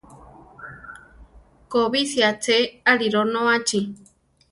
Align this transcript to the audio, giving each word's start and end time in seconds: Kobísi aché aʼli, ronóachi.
Kobísi 1.71 2.19
aché 2.29 2.55
aʼli, 2.91 3.07
ronóachi. 3.15 3.79